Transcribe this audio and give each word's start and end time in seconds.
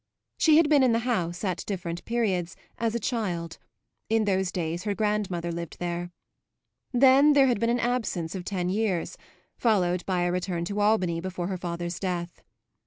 She 0.39 0.57
had 0.57 0.67
been 0.67 0.81
in 0.81 0.93
the 0.93 1.01
house, 1.05 1.43
at 1.43 1.63
different 1.67 2.03
periods, 2.05 2.55
as 2.79 2.95
a 2.95 2.99
child; 2.99 3.59
in 4.09 4.25
those 4.25 4.51
days 4.51 4.81
her 4.85 4.95
grandmother 4.95 5.51
lived 5.51 5.77
there. 5.77 6.11
Then 6.91 7.33
there 7.33 7.45
had 7.45 7.59
been 7.59 7.69
an 7.69 7.79
absence 7.79 8.33
of 8.33 8.43
ten 8.43 8.69
years, 8.69 9.15
followed 9.57 10.03
by 10.07 10.21
a 10.21 10.31
return 10.31 10.65
to 10.65 10.79
Albany 10.79 11.21
before 11.21 11.49
her 11.49 11.57
father's 11.59 11.99
death. 11.99 12.41